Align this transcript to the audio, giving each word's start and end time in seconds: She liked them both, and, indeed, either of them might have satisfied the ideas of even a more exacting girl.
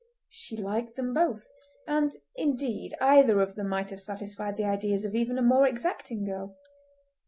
She 0.31 0.57
liked 0.57 0.95
them 0.95 1.13
both, 1.13 1.47
and, 1.87 2.15
indeed, 2.35 2.95
either 2.99 3.39
of 3.39 3.53
them 3.53 3.67
might 3.69 3.91
have 3.91 4.01
satisfied 4.01 4.57
the 4.57 4.65
ideas 4.65 5.05
of 5.05 5.13
even 5.13 5.37
a 5.37 5.43
more 5.43 5.67
exacting 5.67 6.25
girl. 6.25 6.57